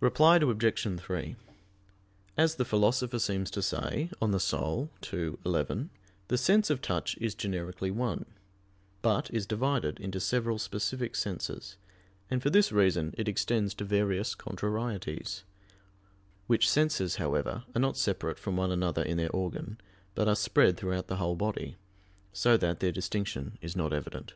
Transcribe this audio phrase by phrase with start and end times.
[0.00, 0.98] Reply Obj.
[1.00, 1.36] 3:
[2.36, 5.90] As the Philosopher seems to say (De Anima ii, 11),
[6.26, 8.26] the sense of touch is generically one,
[9.02, 11.76] but is divided into several specific senses,
[12.28, 15.44] and for this reason it extends to various contrarieties;
[16.48, 19.78] which senses, however, are not separate from one another in their organ,
[20.16, 21.76] but are spread throughout the whole body,
[22.32, 24.34] so that their distinction is not evident.